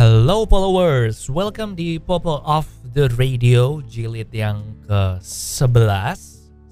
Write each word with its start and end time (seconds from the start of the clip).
Hello 0.00 0.48
followers, 0.48 1.28
welcome 1.28 1.76
di 1.76 2.00
Popo 2.00 2.40
of 2.48 2.64
the 2.96 3.12
Radio 3.20 3.84
jilid 3.84 4.32
yang 4.32 4.72
ke-11 4.88 6.16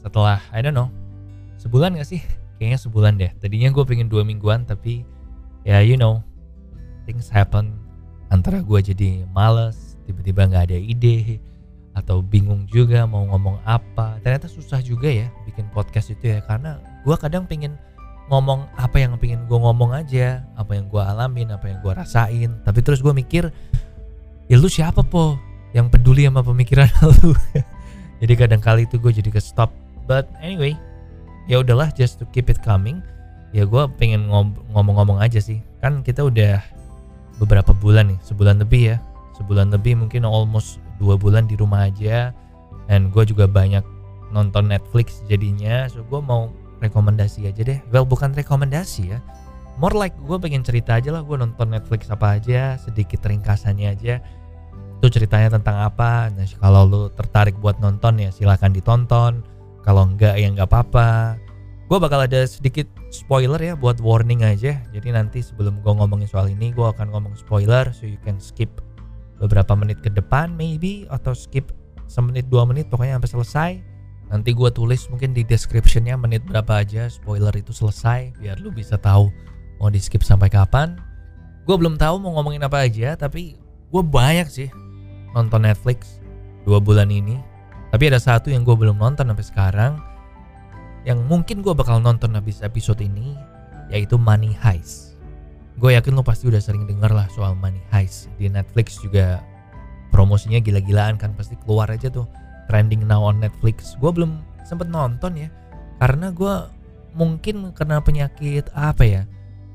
Setelah, 0.00 0.40
I 0.48 0.64
don't 0.64 0.72
know, 0.72 0.88
sebulan 1.60 2.00
gak 2.00 2.08
sih? 2.08 2.24
Kayaknya 2.56 2.78
sebulan 2.80 3.12
deh. 3.20 3.28
Tadinya 3.36 3.68
gue 3.68 3.84
pengen 3.84 4.08
dua 4.08 4.24
mingguan 4.24 4.64
tapi 4.64 5.04
ya 5.68 5.84
you 5.84 6.00
know 6.00 6.24
Things 7.04 7.28
happen. 7.28 7.76
Antara 8.32 8.64
gue 8.64 8.80
jadi 8.80 9.28
males, 9.28 10.00
tiba-tiba 10.08 10.48
gak 10.48 10.72
ada 10.72 10.80
ide 10.80 11.36
Atau 12.00 12.24
bingung 12.24 12.64
juga 12.64 13.04
mau 13.04 13.28
ngomong 13.28 13.60
apa. 13.68 14.16
Ternyata 14.24 14.48
susah 14.48 14.80
juga 14.80 15.12
ya 15.12 15.28
bikin 15.44 15.68
podcast 15.76 16.16
itu 16.16 16.32
ya 16.32 16.40
Karena 16.48 16.80
gue 17.04 17.16
kadang 17.20 17.44
pengen 17.44 17.76
ngomong 18.28 18.68
apa 18.76 18.96
yang 19.00 19.16
pengen 19.16 19.48
gue 19.48 19.58
ngomong 19.58 19.96
aja 19.96 20.44
apa 20.54 20.76
yang 20.76 20.86
gue 20.92 21.00
alamin 21.00 21.48
apa 21.52 21.72
yang 21.72 21.78
gue 21.80 21.92
rasain. 21.92 22.50
Tapi 22.64 22.80
terus 22.84 23.00
gue 23.00 23.12
mikir 23.12 23.48
ya 24.48 24.56
lu 24.56 24.68
siapa 24.68 25.00
po 25.04 25.40
yang 25.72 25.88
peduli 25.88 26.28
sama 26.28 26.44
pemikiran 26.44 26.88
lu? 27.24 27.32
Jadi 28.20 28.32
kadang 28.36 28.60
kali 28.60 28.84
itu 28.84 29.00
gue 29.00 29.12
jadi 29.12 29.28
ke 29.32 29.40
stop 29.40 29.72
but 30.04 30.28
anyway 30.40 30.76
ya 31.48 31.60
udahlah 31.60 31.88
just 31.96 32.20
to 32.20 32.24
keep 32.32 32.48
it 32.52 32.60
coming 32.60 33.00
ya 33.56 33.64
gue 33.64 33.82
pengen 33.96 34.28
ngomong-ngomong 34.72 35.20
aja 35.24 35.40
sih. 35.40 35.64
Kan 35.80 36.04
kita 36.04 36.28
udah 36.28 36.60
beberapa 37.40 37.72
bulan 37.72 38.12
nih 38.12 38.20
sebulan 38.28 38.60
lebih 38.60 38.94
ya. 38.94 38.96
Sebulan 39.40 39.72
lebih 39.72 39.96
mungkin 39.96 40.26
almost 40.28 40.82
dua 41.00 41.16
bulan 41.16 41.48
di 41.48 41.56
rumah 41.56 41.88
aja. 41.88 42.34
Dan 42.88 43.08
gue 43.12 43.24
juga 43.24 43.48
banyak 43.48 43.84
nonton 44.32 44.68
Netflix 44.68 45.24
jadinya. 45.28 45.88
So 45.88 46.04
gue 46.04 46.20
mau 46.20 46.52
rekomendasi 46.78 47.46
aja 47.46 47.62
deh. 47.62 47.78
Well 47.90 48.06
bukan 48.06 48.34
rekomendasi 48.34 49.14
ya. 49.14 49.18
More 49.78 49.94
like 49.94 50.14
gue 50.18 50.38
pengen 50.42 50.66
cerita 50.66 50.98
aja 50.98 51.14
lah. 51.14 51.22
Gue 51.22 51.38
nonton 51.38 51.70
Netflix 51.70 52.10
apa 52.10 52.38
aja 52.38 52.78
sedikit 52.82 53.22
ringkasannya 53.22 53.88
aja. 53.94 54.18
Itu 54.98 55.06
ceritanya 55.10 55.54
tentang 55.54 55.78
apa? 55.78 56.30
Nah 56.34 56.46
kalau 56.58 56.82
lu 56.86 57.02
tertarik 57.14 57.54
buat 57.62 57.78
nonton 57.78 58.18
ya 58.18 58.34
silahkan 58.34 58.74
ditonton. 58.74 59.46
Kalau 59.86 60.02
enggak 60.06 60.34
ya 60.38 60.50
enggak 60.50 60.66
apa-apa. 60.66 61.38
Gue 61.88 61.96
bakal 61.96 62.28
ada 62.28 62.44
sedikit 62.44 62.84
spoiler 63.08 63.56
ya 63.62 63.74
buat 63.78 64.02
warning 64.02 64.44
aja. 64.44 64.82
Jadi 64.92 65.08
nanti 65.08 65.40
sebelum 65.40 65.80
gue 65.80 65.92
ngomongin 65.94 66.28
soal 66.28 66.50
ini 66.50 66.74
gue 66.74 66.84
akan 66.84 67.14
ngomong 67.14 67.38
spoiler 67.38 67.88
so 67.94 68.04
you 68.04 68.20
can 68.26 68.36
skip 68.42 68.68
beberapa 69.38 69.72
menit 69.78 70.02
ke 70.02 70.10
depan 70.10 70.52
maybe 70.58 71.06
atau 71.08 71.30
skip 71.32 71.70
semenit 72.10 72.50
dua 72.50 72.66
menit 72.66 72.90
pokoknya 72.90 73.16
sampai 73.16 73.30
selesai 73.30 73.70
Nanti 74.28 74.52
gue 74.52 74.68
tulis 74.68 75.08
mungkin 75.08 75.32
di 75.32 75.40
descriptionnya 75.40 76.12
menit 76.20 76.44
berapa 76.44 76.84
aja 76.84 77.08
spoiler 77.08 77.52
itu 77.56 77.72
selesai 77.72 78.36
biar 78.36 78.60
lu 78.60 78.68
bisa 78.68 79.00
tahu 79.00 79.32
mau 79.80 79.88
di 79.88 79.96
skip 79.96 80.20
sampai 80.20 80.52
kapan. 80.52 81.00
Gue 81.64 81.76
belum 81.80 81.96
tahu 81.96 82.20
mau 82.20 82.36
ngomongin 82.36 82.64
apa 82.64 82.84
aja 82.84 83.16
tapi 83.16 83.56
gue 83.88 84.02
banyak 84.04 84.48
sih 84.52 84.68
nonton 85.32 85.64
Netflix 85.64 86.20
dua 86.68 86.76
bulan 86.76 87.08
ini. 87.08 87.40
Tapi 87.88 88.12
ada 88.12 88.20
satu 88.20 88.52
yang 88.52 88.68
gue 88.68 88.76
belum 88.76 89.00
nonton 89.00 89.32
sampai 89.32 89.46
sekarang 89.48 89.92
yang 91.08 91.24
mungkin 91.24 91.64
gue 91.64 91.72
bakal 91.72 92.04
nonton 92.04 92.36
habis 92.36 92.60
episode 92.60 93.00
ini 93.00 93.32
yaitu 93.88 94.20
Money 94.20 94.52
Heist. 94.52 95.16
Gue 95.80 95.96
yakin 95.96 96.12
lo 96.12 96.20
pasti 96.20 96.52
udah 96.52 96.60
sering 96.60 96.84
denger 96.84 97.08
lah 97.08 97.24
soal 97.32 97.56
Money 97.56 97.80
Heist 97.88 98.28
di 98.36 98.52
Netflix 98.52 99.00
juga 99.00 99.40
promosinya 100.12 100.60
gila-gilaan 100.60 101.16
kan 101.16 101.32
pasti 101.32 101.56
keluar 101.64 101.88
aja 101.88 102.12
tuh 102.12 102.28
trending 102.68 103.08
now 103.08 103.24
on 103.24 103.40
Netflix. 103.40 103.96
Gue 103.98 104.12
belum 104.12 104.44
sempet 104.62 104.92
nonton 104.92 105.34
ya, 105.34 105.48
karena 105.98 106.30
gue 106.30 106.54
mungkin 107.16 107.72
kena 107.72 108.04
penyakit 108.04 108.68
apa 108.76 109.02
ya. 109.02 109.22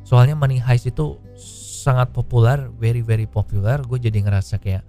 Soalnya 0.05 0.37
Money 0.37 0.61
Heist 0.61 0.87
itu 0.87 1.17
sangat 1.83 2.13
populer, 2.13 2.69
very 2.77 3.01
very 3.01 3.25
popular. 3.27 3.81
Gue 3.83 3.99
jadi 3.99 4.21
ngerasa 4.23 4.61
kayak 4.61 4.85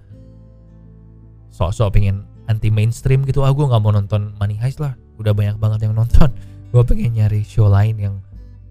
sok-sok 1.50 1.96
pengen 1.96 2.28
anti 2.46 2.68
mainstream 2.68 3.24
gitu. 3.24 3.42
Ah 3.42 3.50
gue 3.50 3.64
nggak 3.64 3.82
mau 3.82 3.90
nonton 3.90 4.36
Money 4.36 4.60
Heist 4.60 4.78
lah. 4.78 4.94
Udah 5.16 5.32
banyak 5.32 5.56
banget 5.58 5.88
yang 5.88 5.94
nonton. 5.94 6.30
Gue 6.74 6.82
pengen 6.82 7.14
nyari 7.14 7.46
show 7.46 7.70
lain 7.70 7.94
yang 8.02 8.18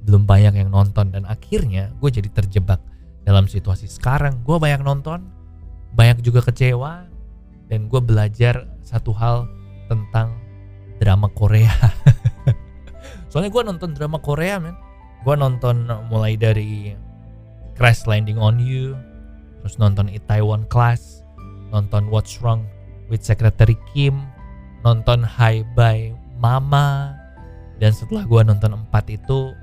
belum 0.03 0.27
banyak 0.27 0.59
yang 0.59 0.67
nonton 0.67 1.15
dan 1.15 1.23
akhirnya 1.23 1.95
gue 2.03 2.09
jadi 2.11 2.27
terjebak 2.27 2.83
dalam 3.23 3.47
situasi 3.47 3.87
sekarang. 3.87 4.43
Gue 4.43 4.59
banyak 4.59 4.83
nonton, 4.83 5.23
banyak 5.95 6.19
juga 6.19 6.43
kecewa, 6.43 7.07
dan 7.71 7.87
gue 7.87 8.01
belajar 8.03 8.67
satu 8.93 9.09
hal 9.17 9.49
tentang 9.89 10.37
drama 11.01 11.25
Korea. 11.33 11.73
Soalnya 13.33 13.49
gue 13.49 13.63
nonton 13.65 13.97
drama 13.97 14.21
Korea 14.21 14.61
men, 14.61 14.77
gue 15.25 15.33
nonton 15.33 15.89
mulai 16.13 16.37
dari 16.37 16.93
Crash 17.73 18.05
Landing 18.05 18.37
on 18.37 18.61
You, 18.61 18.93
terus 19.65 19.81
nonton 19.81 20.05
Itaewon 20.13 20.69
Class, 20.69 21.25
nonton 21.73 22.05
What's 22.13 22.37
Wrong 22.45 22.69
with 23.09 23.25
Secretary 23.25 23.73
Kim, 23.91 24.21
nonton 24.85 25.25
Hi 25.25 25.65
Bye 25.73 26.13
Mama, 26.37 27.17
dan 27.81 27.89
setelah 27.89 28.29
gue 28.29 28.41
nonton 28.45 28.77
empat 28.77 29.09
itu, 29.09 29.57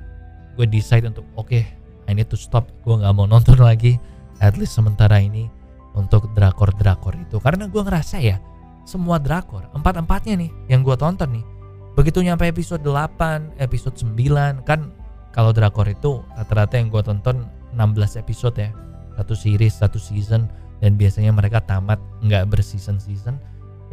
gue 0.59 0.67
decide 0.67 1.07
untuk 1.07 1.23
oke, 1.39 1.47
okay, 1.47 1.65
I 2.11 2.19
need 2.19 2.27
to 2.35 2.37
stop, 2.37 2.67
gue 2.83 2.95
nggak 2.99 3.15
mau 3.15 3.31
nonton 3.31 3.63
lagi, 3.63 4.03
at 4.43 4.59
least 4.59 4.75
sementara 4.75 5.23
ini 5.23 5.47
untuk 5.95 6.27
drakor-drakor 6.35 7.15
itu. 7.15 7.39
Karena 7.39 7.71
gue 7.71 7.83
ngerasa 7.83 8.19
ya 8.19 8.43
semua 8.91 9.23
drakor. 9.23 9.71
Empat-empatnya 9.71 10.35
nih 10.35 10.51
yang 10.67 10.83
gue 10.83 10.99
tonton 10.99 11.31
nih. 11.31 11.47
Begitu 11.95 12.27
nyampe 12.27 12.51
episode 12.51 12.83
8 12.83 13.63
episode 13.63 13.95
9 13.95 14.67
kan 14.67 14.91
kalau 15.31 15.55
drakor 15.55 15.87
itu 15.87 16.27
rata-rata 16.35 16.75
yang 16.75 16.91
gue 16.91 17.03
tonton 17.07 17.47
16 17.79 18.19
episode 18.19 18.59
ya. 18.59 18.75
Satu 19.15 19.39
series 19.39 19.79
satu 19.79 20.03
season 20.03 20.51
dan 20.83 20.99
biasanya 20.99 21.31
mereka 21.31 21.63
tamat 21.63 22.03
nggak 22.25 22.51
berseason 22.51 22.99
season 22.99 23.39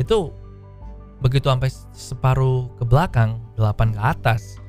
itu 0.01 0.31
begitu 1.19 1.51
sampai 1.51 1.67
separuh 1.91 2.71
ke 2.79 2.87
belakang 2.87 3.41
8 3.59 3.97
ke 3.97 3.99
atas 3.99 4.61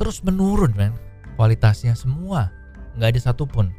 terus 0.00 0.24
menurun 0.26 0.72
kan 0.74 0.92
kualitasnya 1.38 1.94
semua 1.94 2.50
nggak 2.98 3.14
ada 3.14 3.20
satupun 3.30 3.70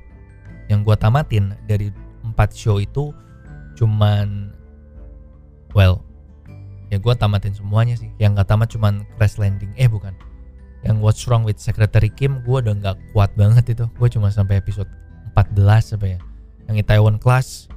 yang 0.72 0.88
gue 0.88 0.95
tamatin. 0.95 1.51
Dari 1.67 1.91
empat 2.23 2.55
show 2.55 2.79
itu 2.79 3.11
cuman 3.75 4.55
well 5.74 6.04
ya 6.92 7.00
gue 7.00 7.14
tamatin 7.16 7.56
semuanya 7.56 7.96
sih. 7.96 8.12
Yang 8.20 8.44
gak 8.44 8.50
tamat 8.52 8.68
cuman 8.76 8.94
Crash 9.16 9.40
Landing. 9.40 9.72
Eh 9.80 9.88
bukan. 9.88 10.12
Yang 10.84 10.98
What's 11.00 11.24
Wrong 11.26 11.48
with 11.48 11.58
Secretary 11.58 12.12
Kim 12.12 12.44
gue 12.44 12.59
udah 12.59 12.76
gak 12.78 13.00
kuat 13.16 13.32
banget 13.40 13.74
itu. 13.74 13.88
Gue 13.96 14.12
cuma 14.12 14.28
sampai 14.30 14.59
episode 14.59 14.92
14 15.34 15.96
apa 15.96 16.06
ya. 16.06 16.20
Yang 16.68 16.76
Itaewon 16.86 17.18
Class 17.18 17.72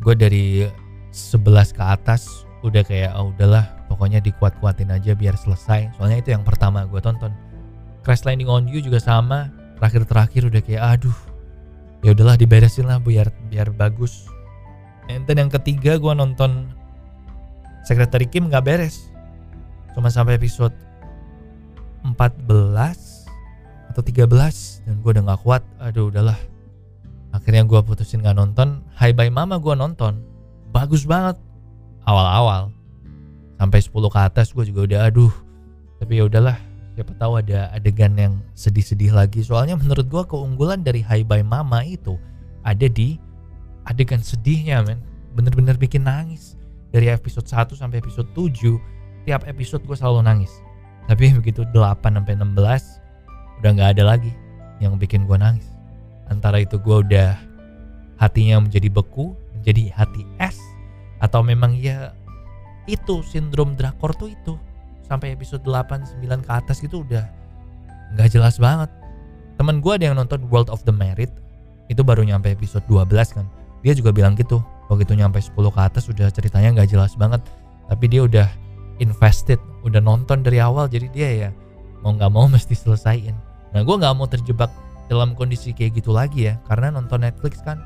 gue 0.00 0.14
dari 0.16 0.64
11 1.12 1.76
ke 1.76 1.82
atas 1.84 2.48
udah 2.62 2.82
kayak 2.82 3.14
oh 3.14 3.30
udahlah 3.30 3.66
pokoknya 3.86 4.18
dikuat-kuatin 4.24 4.88
aja 4.90 5.12
biar 5.12 5.36
selesai. 5.36 5.92
Soalnya 6.00 6.24
itu 6.24 6.32
yang 6.32 6.42
pertama 6.42 6.88
gue 6.88 6.98
tonton. 7.04 7.30
Crash 8.02 8.24
Landing 8.24 8.48
on 8.48 8.64
You 8.64 8.80
juga 8.80 8.98
sama. 8.98 9.52
Terakhir-terakhir 9.78 10.48
udah 10.48 10.62
kayak 10.64 10.82
aduh 10.82 11.18
ya 12.02 12.14
udahlah 12.14 12.34
diberesin 12.40 12.88
lah 12.88 12.96
biar 12.98 13.28
biar 13.52 13.68
bagus. 13.76 14.24
And 15.12 15.28
then 15.28 15.36
yang 15.36 15.52
ketiga 15.52 16.00
gue 16.00 16.12
nonton 16.16 16.72
Sekretari 17.88 18.28
Kim 18.28 18.52
nggak 18.52 18.68
beres. 18.68 19.08
Cuma 19.96 20.12
sampai 20.12 20.36
episode 20.36 20.76
14 22.04 22.44
atau 23.88 24.02
13 24.04 24.28
dan 24.84 24.94
gue 25.00 25.10
udah 25.16 25.24
nggak 25.24 25.40
kuat. 25.40 25.64
Aduh 25.80 26.12
udahlah. 26.12 26.36
Akhirnya 27.32 27.64
gue 27.64 27.80
putusin 27.80 28.20
nggak 28.20 28.36
nonton. 28.36 28.84
Hi 29.00 29.16
Bye 29.16 29.32
Mama 29.32 29.56
gue 29.56 29.72
nonton. 29.72 30.20
Bagus 30.68 31.08
banget. 31.08 31.40
Awal-awal. 32.04 32.68
Sampai 33.56 33.80
10 33.80 33.96
ke 34.12 34.20
atas 34.20 34.52
gue 34.52 34.68
juga 34.68 34.84
udah 34.84 35.00
aduh. 35.08 35.32
Tapi 35.96 36.20
ya 36.20 36.28
udahlah 36.28 36.60
siapa 36.92 37.16
tahu 37.16 37.40
ada 37.40 37.72
adegan 37.72 38.12
yang 38.20 38.36
sedih-sedih 38.52 39.16
lagi. 39.16 39.40
Soalnya 39.40 39.80
menurut 39.80 40.12
gua 40.12 40.28
keunggulan 40.28 40.84
dari 40.84 41.00
Hi 41.08 41.24
Bye 41.24 41.46
Mama 41.46 41.80
itu 41.88 42.20
ada 42.68 42.84
di 42.84 43.16
adegan 43.88 44.20
sedihnya 44.20 44.84
men. 44.84 45.00
Bener-bener 45.32 45.80
bikin 45.80 46.04
nangis 46.04 46.58
dari 46.92 47.12
episode 47.12 47.44
1 47.44 47.76
sampai 47.76 48.00
episode 48.00 48.28
7 48.32 49.28
tiap 49.28 49.44
episode 49.44 49.84
gue 49.84 49.96
selalu 49.96 50.24
nangis. 50.24 50.52
Tapi 51.08 51.32
begitu 51.38 51.64
8 51.68 52.00
sampai 52.00 52.34
16 52.36 52.56
udah 53.58 53.70
nggak 53.74 53.90
ada 53.98 54.04
lagi 54.06 54.32
yang 54.78 54.96
bikin 54.96 55.28
gue 55.28 55.36
nangis. 55.36 55.68
Antara 56.28 56.60
itu 56.60 56.80
gue 56.80 56.96
udah 57.08 57.36
hatinya 58.18 58.64
menjadi 58.64 58.90
beku 58.90 59.32
menjadi 59.54 59.94
hati 59.94 60.26
es 60.42 60.58
atau 61.22 61.42
memang 61.42 61.74
ya 61.78 62.14
itu 62.90 63.20
sindrom 63.26 63.76
drakor 63.76 64.14
tuh 64.16 64.32
itu. 64.32 64.54
Sampai 65.08 65.32
episode 65.32 65.64
8 65.64 66.20
9 66.20 66.44
ke 66.44 66.50
atas 66.52 66.84
gitu 66.84 67.04
udah 67.04 67.24
nggak 68.16 68.28
jelas 68.32 68.56
banget. 68.56 68.88
Teman 69.60 69.82
gue 69.82 69.92
ada 69.92 70.04
yang 70.12 70.16
nonton 70.16 70.46
World 70.48 70.70
of 70.70 70.84
the 70.86 70.94
Merit 70.94 71.32
itu 71.88 72.04
baru 72.04 72.22
nyampe 72.22 72.52
episode 72.52 72.84
12 72.86 73.36
kan. 73.36 73.46
Dia 73.80 73.96
juga 73.96 74.12
bilang 74.12 74.36
gitu 74.36 74.60
begitu 74.88 75.12
nyampe 75.14 75.38
10 75.38 75.52
ke 75.54 75.80
atas 75.80 76.08
udah 76.08 76.32
ceritanya 76.32 76.80
nggak 76.80 76.90
jelas 76.90 77.12
banget. 77.14 77.44
Tapi 77.88 78.04
dia 78.08 78.24
udah 78.24 78.48
invested 78.98 79.60
udah 79.86 80.02
nonton 80.02 80.42
dari 80.42 80.58
awal 80.58 80.90
jadi 80.90 81.06
dia 81.14 81.28
ya 81.46 81.50
mau 82.02 82.12
nggak 82.16 82.32
mau 82.32 82.48
mesti 82.54 82.74
selesaiin. 82.74 83.36
Nah 83.76 83.80
gue 83.84 83.96
nggak 83.96 84.14
mau 84.16 84.26
terjebak 84.26 84.72
dalam 85.08 85.32
kondisi 85.32 85.72
kayak 85.72 86.00
gitu 86.02 86.12
lagi 86.12 86.52
ya 86.52 86.60
karena 86.68 86.92
nonton 86.96 87.24
Netflix 87.24 87.60
kan 87.64 87.80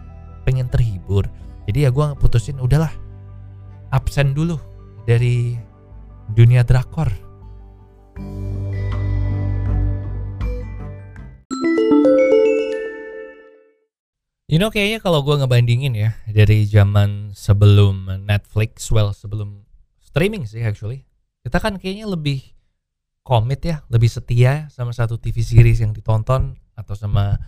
pengen 0.46 0.66
terhibur. 0.70 1.26
Jadi 1.66 1.86
ya 1.86 1.90
gue 1.94 2.06
putusin 2.18 2.58
udahlah 2.58 2.90
absen 3.94 4.34
dulu 4.34 4.58
dari 5.06 5.54
dunia 6.32 6.62
drakor 6.66 7.10
You 14.52 14.60
know 14.60 14.68
kayaknya 14.68 15.00
kalau 15.00 15.24
gue 15.24 15.32
ngebandingin 15.32 15.96
ya 15.96 16.12
dari 16.28 16.68
zaman 16.68 17.32
sebelum 17.32 18.04
Netflix, 18.28 18.92
well 18.92 19.16
sebelum 19.16 19.64
streaming 20.04 20.44
sih 20.44 20.60
actually, 20.60 21.08
kita 21.40 21.56
kan 21.56 21.80
kayaknya 21.80 22.04
lebih 22.04 22.52
komit 23.24 23.64
ya, 23.64 23.80
lebih 23.88 24.12
setia 24.12 24.68
sama 24.68 24.92
satu 24.92 25.16
TV 25.16 25.40
series 25.40 25.80
yang 25.80 25.96
ditonton 25.96 26.60
atau 26.76 26.92
sama 26.92 27.40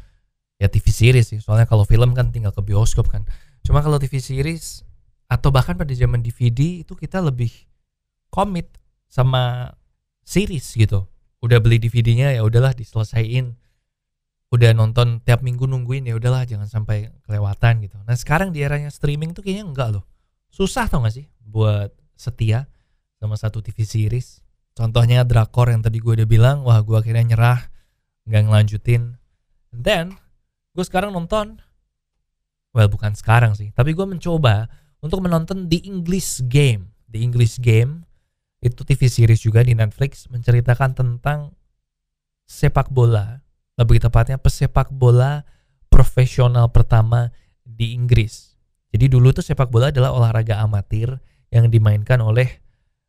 ya 0.56 0.64
TV 0.72 0.88
series 0.88 1.28
sih. 1.28 1.44
Soalnya 1.44 1.68
kalau 1.68 1.84
film 1.84 2.16
kan 2.16 2.32
tinggal 2.32 2.56
ke 2.56 2.64
bioskop 2.64 3.12
kan. 3.12 3.28
Cuma 3.60 3.84
kalau 3.84 4.00
TV 4.00 4.24
series 4.24 4.80
atau 5.28 5.52
bahkan 5.52 5.76
pada 5.76 5.92
zaman 5.92 6.24
DVD 6.24 6.88
itu 6.88 6.96
kita 6.96 7.20
lebih 7.20 7.52
komit 8.32 8.80
sama 9.12 9.76
series 10.24 10.72
gitu. 10.72 11.04
Udah 11.44 11.60
beli 11.60 11.76
DVD-nya 11.76 12.32
ya 12.32 12.40
udahlah 12.40 12.72
diselesaikan 12.72 13.60
udah 14.54 14.70
nonton 14.70 15.18
tiap 15.26 15.42
minggu 15.42 15.66
nungguin 15.66 16.06
ya 16.06 16.14
udahlah 16.14 16.46
jangan 16.46 16.70
sampai 16.70 17.10
kelewatan 17.26 17.82
gitu. 17.82 17.98
Nah 18.06 18.14
sekarang 18.14 18.54
di 18.54 18.62
eranya 18.62 18.88
streaming 18.88 19.34
tuh 19.34 19.42
kayaknya 19.42 19.66
enggak 19.66 19.88
loh. 19.98 20.04
Susah 20.54 20.86
tau 20.86 21.02
gak 21.02 21.18
sih 21.18 21.26
buat 21.42 21.90
setia 22.14 22.70
sama 23.18 23.34
satu 23.34 23.58
TV 23.58 23.82
series. 23.82 24.38
Contohnya 24.74 25.26
drakor 25.26 25.70
yang 25.70 25.82
tadi 25.82 26.02
gue 26.02 26.22
udah 26.22 26.28
bilang, 26.28 26.66
wah 26.66 26.82
gue 26.82 26.98
akhirnya 26.98 27.34
nyerah, 27.34 27.60
nggak 28.26 28.42
ngelanjutin. 28.46 29.14
And 29.70 29.82
then 29.82 30.06
gue 30.74 30.82
sekarang 30.82 31.14
nonton, 31.14 31.62
well 32.74 32.90
bukan 32.90 33.14
sekarang 33.14 33.54
sih, 33.54 33.70
tapi 33.70 33.94
gue 33.94 34.02
mencoba 34.02 34.66
untuk 34.98 35.22
menonton 35.22 35.70
The 35.70 35.78
English 35.86 36.42
Game. 36.50 36.90
The 37.06 37.22
English 37.22 37.62
Game 37.62 38.02
itu 38.58 38.82
TV 38.82 39.06
series 39.06 39.46
juga 39.46 39.62
di 39.62 39.78
Netflix 39.78 40.26
menceritakan 40.26 40.98
tentang 40.98 41.54
sepak 42.50 42.90
bola 42.90 43.43
lebih 43.74 43.98
tepatnya 43.98 44.38
pesepak 44.38 44.90
bola 44.94 45.42
profesional 45.90 46.70
pertama 46.70 47.30
di 47.62 47.94
Inggris. 47.94 48.54
Jadi 48.94 49.10
dulu 49.10 49.34
tuh 49.34 49.42
sepak 49.42 49.70
bola 49.70 49.90
adalah 49.90 50.14
olahraga 50.14 50.62
amatir 50.62 51.18
yang 51.50 51.66
dimainkan 51.66 52.22
oleh 52.22 52.62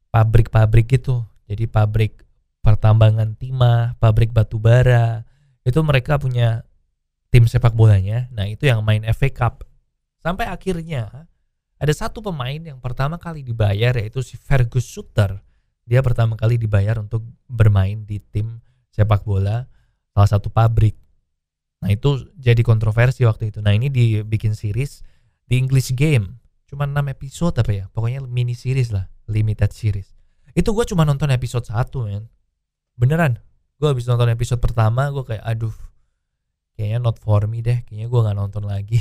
pabrik-pabrik 0.10 0.90
gitu. 0.90 1.26
Jadi 1.46 1.70
pabrik 1.70 2.26
pertambangan 2.66 3.38
timah, 3.38 3.94
pabrik 4.02 4.34
batu 4.34 4.58
bara, 4.58 5.22
itu 5.62 5.78
mereka 5.86 6.18
punya 6.18 6.66
tim 7.30 7.46
sepak 7.46 7.78
bolanya. 7.78 8.26
Nah, 8.34 8.50
itu 8.50 8.66
yang 8.66 8.82
main 8.82 9.06
FA 9.14 9.30
Cup. 9.30 9.66
Sampai 10.26 10.50
akhirnya 10.50 11.30
ada 11.78 11.94
satu 11.94 12.24
pemain 12.26 12.58
yang 12.58 12.82
pertama 12.82 13.22
kali 13.22 13.46
dibayar 13.46 13.94
yaitu 13.94 14.26
si 14.26 14.42
Fergus 14.42 14.90
Sutter. 14.90 15.38
Dia 15.86 16.02
pertama 16.02 16.34
kali 16.34 16.58
dibayar 16.58 16.98
untuk 16.98 17.22
bermain 17.46 18.10
di 18.10 18.18
tim 18.18 18.58
sepak 18.90 19.22
bola 19.22 19.70
salah 20.16 20.32
satu 20.32 20.48
pabrik. 20.48 20.96
Nah 21.84 21.92
itu 21.92 22.32
jadi 22.40 22.64
kontroversi 22.64 23.28
waktu 23.28 23.52
itu. 23.52 23.60
Nah 23.60 23.76
ini 23.76 23.92
dibikin 23.92 24.56
series 24.56 25.04
di 25.44 25.60
English 25.60 25.92
Game. 25.92 26.40
Cuma 26.72 26.88
6 26.88 27.12
episode 27.12 27.56
apa 27.60 27.72
ya? 27.76 27.86
Pokoknya 27.92 28.24
mini 28.24 28.56
series 28.56 28.96
lah. 28.96 29.12
Limited 29.28 29.76
series. 29.76 30.16
Itu 30.56 30.72
gue 30.72 30.88
cuma 30.88 31.04
nonton 31.04 31.28
episode 31.36 31.68
1 31.68 31.92
men. 32.08 32.32
Beneran. 32.96 33.44
Gue 33.76 33.92
habis 33.92 34.08
nonton 34.08 34.32
episode 34.32 34.64
pertama 34.64 35.12
gue 35.12 35.22
kayak 35.28 35.44
aduh. 35.44 35.76
Kayaknya 36.80 37.00
not 37.04 37.20
for 37.20 37.44
me 37.52 37.60
deh. 37.60 37.84
Kayaknya 37.84 38.08
gue 38.08 38.22
gak 38.24 38.38
nonton 38.40 38.64
lagi. 38.64 39.00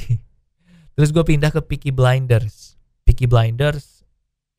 Terus 0.98 1.14
gue 1.14 1.22
pindah 1.22 1.54
ke 1.54 1.62
Peaky 1.62 1.94
Blinders. 1.94 2.74
Peaky 3.06 3.30
Blinders 3.30 4.02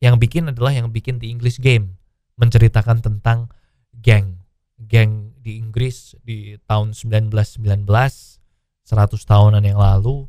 yang 0.00 0.16
bikin 0.16 0.48
adalah 0.48 0.72
yang 0.72 0.88
bikin 0.88 1.20
di 1.20 1.28
English 1.28 1.60
Game. 1.60 2.00
Menceritakan 2.40 3.04
tentang 3.04 3.52
geng 3.92 4.40
geng 4.76 5.35
di 5.46 5.62
Inggris 5.62 6.18
di 6.26 6.58
tahun 6.66 6.90
1919 6.90 7.86
100 7.86 9.14
tahunan 9.22 9.62
yang 9.62 9.78
lalu 9.78 10.26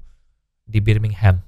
di 0.65 0.77
Birmingham. 0.77 1.41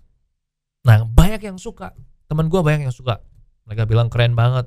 Nah 0.85 1.05
banyak 1.05 1.45
yang 1.45 1.61
suka. 1.61 1.93
Teman 2.25 2.49
gue 2.49 2.61
banyak 2.61 2.89
yang 2.89 2.95
suka. 2.95 3.21
Mereka 3.69 3.85
bilang 3.85 4.09
keren 4.09 4.33
banget. 4.33 4.65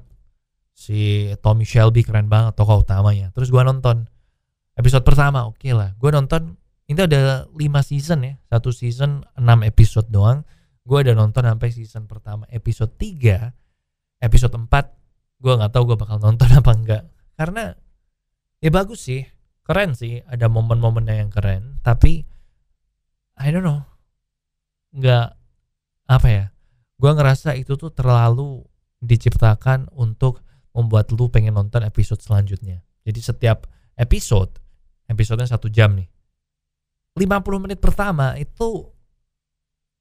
Si 0.74 1.30
Tommy 1.42 1.66
Shelby 1.66 2.06
keren 2.06 2.30
banget 2.30 2.54
tokoh 2.54 2.86
utamanya. 2.86 3.34
Terus 3.34 3.50
gue 3.50 3.62
nonton 3.62 4.06
episode 4.78 5.02
pertama 5.02 5.46
oke 5.50 5.58
okay 5.58 5.74
lah. 5.74 5.94
Gue 5.98 6.14
nonton 6.14 6.58
ini 6.86 6.98
ada 6.98 7.46
5 7.50 7.58
season 7.82 8.26
ya. 8.26 8.34
Satu 8.50 8.70
season 8.70 9.26
6 9.34 9.42
episode 9.66 10.10
doang. 10.10 10.46
Gue 10.82 11.02
udah 11.06 11.14
nonton 11.14 11.46
sampai 11.46 11.70
season 11.70 12.10
pertama. 12.10 12.46
Episode 12.50 12.94
3 12.98 14.22
episode 14.22 14.54
4 14.54 15.42
gue 15.42 15.52
nggak 15.58 15.72
tahu 15.74 15.94
gue 15.94 15.98
bakal 15.98 16.18
nonton 16.22 16.50
apa 16.50 16.70
enggak. 16.74 17.02
Karena 17.38 17.74
ya 18.62 18.70
bagus 18.70 19.10
sih. 19.10 19.26
Keren 19.66 19.98
sih. 19.98 20.22
Ada 20.24 20.46
momen-momennya 20.46 21.18
yang 21.18 21.30
keren. 21.34 21.82
Tapi 21.82 22.22
I 23.42 23.48
don't 23.50 23.66
know. 23.66 23.82
Nggak 24.94 25.42
apa 26.06 26.28
ya 26.28 26.44
gue 27.02 27.10
ngerasa 27.10 27.58
itu 27.58 27.74
tuh 27.74 27.90
terlalu 27.90 28.62
diciptakan 29.02 29.90
untuk 29.98 30.46
membuat 30.70 31.10
lu 31.10 31.26
pengen 31.26 31.58
nonton 31.58 31.82
episode 31.82 32.22
selanjutnya. 32.22 32.86
Jadi 33.02 33.18
setiap 33.18 33.66
episode 33.98 34.62
episodenya 35.10 35.50
satu 35.50 35.66
jam 35.66 35.98
nih 35.98 36.06
50 37.18 37.64
menit 37.66 37.82
pertama 37.82 38.38
itu 38.38 38.86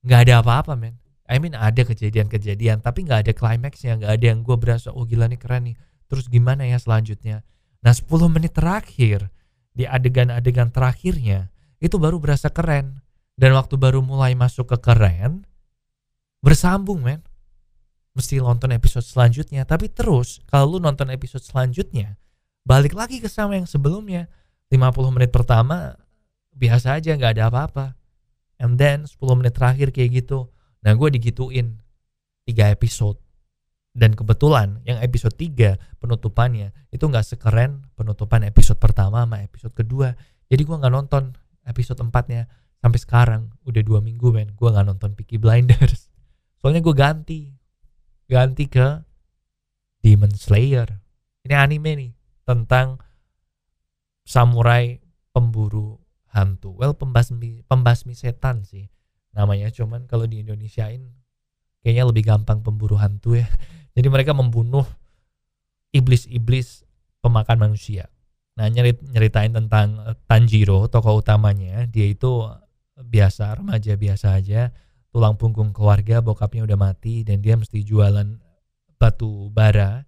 nggak 0.06 0.20
ada 0.30 0.34
apa-apa 0.46 0.78
men. 0.78 1.02
I 1.26 1.42
mean 1.42 1.58
ada 1.58 1.82
kejadian-kejadian 1.82 2.86
tapi 2.86 3.10
nggak 3.10 3.26
ada 3.26 3.34
klimaksnya 3.34 3.98
nggak 3.98 4.12
ada 4.22 4.26
yang 4.30 4.46
gue 4.46 4.56
berasa 4.62 4.94
oh 4.94 5.10
gila 5.10 5.26
nih 5.26 5.42
keren 5.42 5.74
nih. 5.74 5.76
Terus 6.06 6.30
gimana 6.30 6.70
ya 6.70 6.78
selanjutnya 6.78 7.42
Nah 7.82 7.94
10 7.94 8.08
menit 8.30 8.54
terakhir 8.54 9.30
di 9.74 9.90
adegan-adegan 9.90 10.70
terakhirnya 10.70 11.50
itu 11.82 11.98
baru 11.98 12.22
berasa 12.22 12.54
keren. 12.54 13.02
Dan 13.34 13.58
waktu 13.58 13.74
baru 13.74 14.06
mulai 14.06 14.38
masuk 14.38 14.70
ke 14.70 14.78
keren, 14.78 15.50
bersambung 16.46 17.02
men. 17.02 17.26
Mesti 18.14 18.38
nonton 18.38 18.76
episode 18.76 19.08
selanjutnya. 19.08 19.66
Tapi 19.66 19.90
terus 19.90 20.44
kalau 20.46 20.78
lu 20.78 20.84
nonton 20.84 21.10
episode 21.10 21.42
selanjutnya, 21.42 22.22
balik 22.62 22.94
lagi 22.94 23.18
ke 23.18 23.32
sama 23.32 23.58
yang 23.58 23.66
sebelumnya. 23.66 24.30
50 24.70 25.16
menit 25.16 25.34
pertama 25.34 25.98
biasa 26.54 27.02
aja 27.02 27.18
nggak 27.18 27.40
ada 27.40 27.50
apa-apa. 27.50 27.86
And 28.62 28.78
then 28.78 29.10
10 29.10 29.18
menit 29.42 29.58
terakhir 29.58 29.90
kayak 29.90 30.22
gitu. 30.22 30.54
Nah 30.86 30.94
gue 30.94 31.10
digituin 31.18 31.82
3 32.46 32.76
episode 32.78 33.18
dan 33.92 34.16
kebetulan 34.16 34.80
yang 34.88 35.04
episode 35.04 35.36
3 35.36 36.00
penutupannya 36.00 36.72
itu 36.96 37.04
nggak 37.04 37.28
sekeren 37.28 37.92
penutupan 38.00 38.48
episode 38.48 38.80
pertama 38.80 39.28
sama 39.28 39.44
episode 39.44 39.76
kedua. 39.76 40.16
Jadi 40.48 40.64
gue 40.64 40.76
nggak 40.80 40.94
nonton 40.94 41.36
episode 41.68 42.00
4 42.00 42.12
nya 42.32 42.48
sampai 42.80 43.00
sekarang. 43.00 43.44
Udah 43.68 43.84
dua 43.84 44.00
minggu 44.00 44.32
men. 44.32 44.56
Gue 44.56 44.72
nggak 44.72 44.88
nonton 44.88 45.12
Peaky 45.16 45.36
Blinders. 45.36 46.08
Soalnya 46.64 46.80
gue 46.80 46.96
ganti 46.96 47.42
ganti 48.32 48.72
ke 48.72 49.04
Demon 50.00 50.32
Slayer. 50.32 50.88
Ini 51.44 51.54
anime 51.60 51.92
nih 52.00 52.12
tentang 52.48 52.96
samurai 54.24 55.04
pemburu 55.36 56.00
hantu. 56.32 56.80
Well 56.80 56.96
pembasmi 56.96 57.68
pembasmi 57.68 58.16
setan 58.16 58.64
sih 58.64 58.88
namanya. 59.36 59.68
Cuman 59.68 60.08
kalau 60.08 60.24
di 60.32 60.40
Indonesiain 60.40 61.12
kayaknya 61.84 62.08
lebih 62.08 62.24
gampang 62.24 62.64
pemburu 62.64 62.96
hantu 62.96 63.36
ya 63.36 63.50
jadi 63.92 64.08
mereka 64.08 64.32
membunuh 64.32 64.88
iblis-iblis 65.92 66.88
pemakan 67.20 67.70
manusia. 67.70 68.08
Nah, 68.56 68.68
nyerit, 68.68 69.00
nyeritain 69.04 69.52
tentang 69.52 70.00
eh, 70.08 70.16
Tanjiro, 70.28 70.88
tokoh 70.88 71.20
utamanya, 71.20 71.88
dia 71.88 72.08
itu 72.08 72.48
biasa, 72.96 73.56
remaja 73.60 73.96
biasa 73.96 74.38
aja, 74.40 74.72
tulang 75.12 75.36
punggung 75.36 75.76
keluarga, 75.76 76.24
bokapnya 76.24 76.64
udah 76.68 76.80
mati 76.80 77.24
dan 77.28 77.44
dia 77.44 77.56
mesti 77.60 77.84
jualan 77.84 78.40
batu 78.96 79.52
bara 79.52 80.08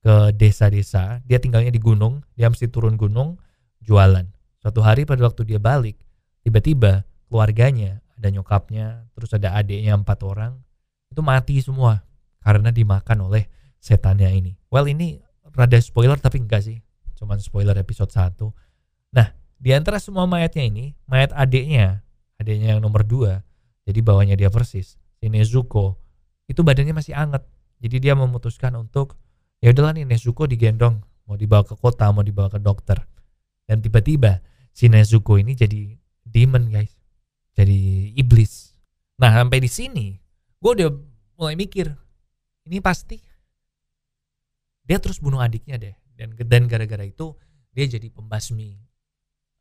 ke 0.00 0.32
desa-desa. 0.36 1.20
Dia 1.24 1.40
tinggalnya 1.40 1.72
di 1.72 1.80
gunung, 1.80 2.24
dia 2.32 2.48
mesti 2.48 2.68
turun 2.68 2.96
gunung 2.96 3.36
jualan. 3.84 4.24
Suatu 4.62 4.80
hari 4.80 5.04
pada 5.04 5.24
waktu 5.24 5.44
dia 5.44 5.60
balik, 5.60 5.96
tiba-tiba 6.44 7.04
keluarganya, 7.28 8.00
ada 8.18 8.28
nyokapnya, 8.32 9.06
terus 9.14 9.30
ada 9.36 9.54
adiknya 9.54 9.94
empat 9.94 10.18
orang, 10.26 10.58
itu 11.12 11.20
mati 11.22 11.60
semua 11.62 12.07
karena 12.42 12.70
dimakan 12.72 13.30
oleh 13.30 13.46
setannya 13.78 14.30
ini. 14.32 14.52
Well 14.70 14.86
ini 14.86 15.18
rada 15.54 15.78
spoiler 15.82 16.18
tapi 16.18 16.42
enggak 16.42 16.66
sih, 16.66 16.78
cuman 17.18 17.38
spoiler 17.42 17.74
episode 17.78 18.10
1. 18.10 18.38
Nah, 19.14 19.32
di 19.58 19.70
antara 19.74 19.98
semua 19.98 20.28
mayatnya 20.28 20.64
ini, 20.66 20.94
mayat 21.10 21.34
adiknya, 21.34 22.06
adiknya 22.38 22.76
yang 22.76 22.80
nomor 22.84 23.02
2, 23.02 23.42
jadi 23.88 24.00
bawahnya 24.04 24.36
dia 24.38 24.50
persis, 24.52 25.00
si 25.18 25.26
Nezuko, 25.26 25.98
itu 26.46 26.62
badannya 26.62 26.94
masih 26.94 27.16
anget. 27.18 27.42
Jadi 27.78 28.10
dia 28.10 28.14
memutuskan 28.18 28.74
untuk, 28.78 29.18
ya 29.62 29.70
udahlah 29.70 29.94
nih 29.98 30.06
Nezuko 30.06 30.46
digendong, 30.46 31.02
mau 31.26 31.36
dibawa 31.36 31.66
ke 31.66 31.74
kota, 31.74 32.10
mau 32.14 32.22
dibawa 32.22 32.50
ke 32.50 32.58
dokter. 32.62 33.02
Dan 33.66 33.82
tiba-tiba 33.82 34.40
si 34.70 34.86
Nezuko 34.86 35.36
ini 35.36 35.58
jadi 35.58 35.94
demon 36.22 36.70
guys, 36.70 36.94
jadi 37.52 38.12
iblis. 38.14 38.72
Nah 39.18 39.34
sampai 39.34 39.58
di 39.58 39.70
sini 39.70 40.14
gue 40.58 40.70
udah 40.74 40.90
mulai 41.38 41.54
mikir 41.58 41.90
ini 42.68 42.84
pasti 42.84 43.16
dia 44.84 45.00
terus 45.00 45.20
bunuh 45.20 45.40
adiknya 45.40 45.80
deh. 45.80 45.96
Dan 46.12 46.36
dan 46.36 46.68
gara-gara 46.68 47.04
itu 47.04 47.32
dia 47.72 47.88
jadi 47.88 48.12
pembasmi 48.12 48.76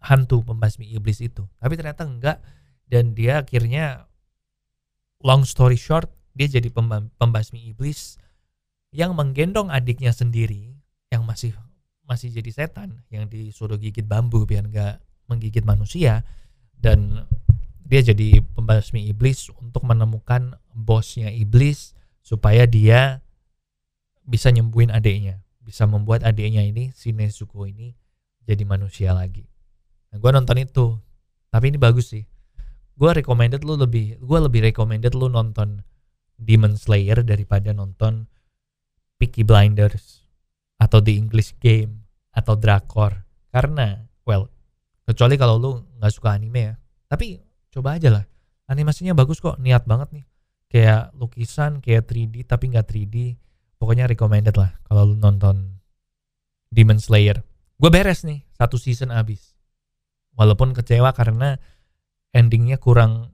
hantu 0.03 0.43
pembasmi 0.43 0.91
iblis 0.91 1.23
itu. 1.23 1.47
Tapi 1.59 1.73
ternyata 1.79 2.03
enggak. 2.03 2.39
Dan 2.87 3.11
dia 3.11 3.43
akhirnya 3.43 4.07
long 5.19 5.43
story 5.43 5.75
short 5.75 6.07
dia 6.31 6.47
jadi 6.47 6.71
pembasmi 7.19 7.67
iblis 7.67 8.15
yang 8.95 9.11
menggendong 9.11 9.67
adiknya 9.67 10.15
sendiri 10.15 10.79
yang 11.11 11.27
masih 11.27 11.51
masih 12.07 12.31
jadi 12.31 12.63
setan 12.63 13.03
yang 13.11 13.27
disuruh 13.27 13.75
gigit 13.75 14.07
bambu 14.07 14.47
biar 14.47 14.63
nggak 14.71 15.03
menggigit 15.27 15.67
manusia. 15.67 16.23
Dan 16.71 17.27
dia 17.83 17.99
jadi 17.99 18.39
pembasmi 18.55 19.11
iblis 19.11 19.51
untuk 19.59 19.83
menemukan 19.83 20.55
bosnya 20.71 21.27
iblis 21.31 21.96
supaya 22.27 22.67
dia 22.67 23.23
bisa 24.27 24.51
nyembuhin 24.51 24.91
adiknya 24.91 25.47
bisa 25.67 25.83
membuat 25.83 26.23
adiknya 26.23 26.63
ini 26.63 26.95
si 26.95 27.11
Nezuko 27.11 27.67
ini 27.67 27.91
jadi 28.47 28.63
manusia 28.63 29.11
lagi. 29.11 29.43
Nah, 30.15 30.23
gue 30.23 30.31
nonton 30.31 30.55
itu. 30.55 30.95
Tapi 31.51 31.75
ini 31.75 31.75
bagus 31.75 32.15
sih. 32.15 32.23
Gue 32.95 33.11
recommended 33.11 33.67
lu 33.67 33.75
lebih 33.75 34.15
gue 34.23 34.39
lebih 34.39 34.63
recommended 34.71 35.11
lu 35.11 35.27
nonton 35.27 35.83
Demon 36.39 36.79
Slayer 36.79 37.19
daripada 37.27 37.75
nonton 37.75 38.31
Peaky 39.19 39.43
Blinders 39.43 40.23
atau 40.79 41.03
The 41.03 41.19
English 41.19 41.59
Game 41.59 42.07
atau 42.31 42.55
drakor. 42.55 43.27
Karena 43.51 43.99
well 44.23 44.47
kecuali 45.03 45.35
kalau 45.35 45.59
lu 45.59 45.71
nggak 45.99 46.11
suka 46.15 46.31
anime 46.31 46.71
ya. 46.71 46.73
Tapi 47.11 47.43
coba 47.75 47.99
aja 47.99 48.07
lah. 48.07 48.23
Animasinya 48.71 49.11
bagus 49.11 49.43
kok. 49.43 49.59
Niat 49.59 49.83
banget 49.83 50.15
nih 50.15 50.25
kayak 50.67 51.15
lukisan 51.15 51.79
kayak 51.79 52.07
3D 52.07 52.43
tapi 52.43 52.71
nggak 52.71 52.87
3D 52.87 53.39
pokoknya 53.79 54.09
recommended 54.09 54.55
lah 54.57 54.75
kalau 54.83 55.13
lu 55.13 55.15
nonton 55.15 55.79
Demon 56.67 56.99
Slayer. 56.99 57.43
Gue 57.77 57.89
beres 57.93 58.27
nih 58.27 58.43
satu 58.57 58.75
season 58.75 59.13
abis. 59.13 59.55
Walaupun 60.35 60.75
kecewa 60.75 61.15
karena 61.15 61.57
endingnya 62.35 62.77
kurang 62.77 63.33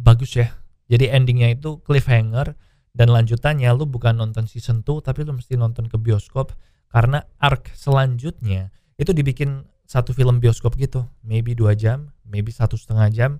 bagus 0.00 0.38
ya. 0.38 0.56
Jadi 0.90 1.12
endingnya 1.12 1.54
itu 1.54 1.78
cliffhanger 1.84 2.56
dan 2.90 3.08
lanjutannya 3.12 3.70
lu 3.76 3.86
bukan 3.86 4.18
nonton 4.18 4.50
season 4.50 4.82
2 4.82 5.06
tapi 5.06 5.22
lu 5.22 5.36
mesti 5.36 5.54
nonton 5.54 5.86
ke 5.86 5.94
bioskop 6.00 6.56
karena 6.90 7.22
arc 7.38 7.70
selanjutnya 7.78 8.74
itu 8.98 9.14
dibikin 9.14 9.62
satu 9.86 10.10
film 10.10 10.42
bioskop 10.42 10.74
gitu. 10.74 11.06
Maybe 11.22 11.54
dua 11.54 11.78
jam 11.78 12.10
maybe 12.26 12.50
satu 12.50 12.78
setengah 12.78 13.10
jam 13.10 13.30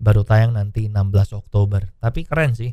baru 0.00 0.24
tayang 0.24 0.56
nanti 0.56 0.88
16 0.88 1.36
Oktober. 1.36 1.92
Tapi 2.00 2.24
keren 2.24 2.56
sih 2.56 2.72